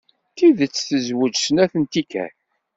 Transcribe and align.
D 0.31 0.33
tidet 0.37 0.79
tezweǧ 0.87 1.35
snat 1.37 1.73
n 1.81 1.83
tikkal. 1.91 2.33